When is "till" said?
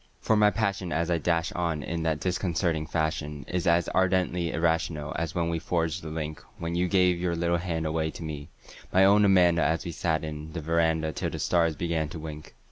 11.11-11.29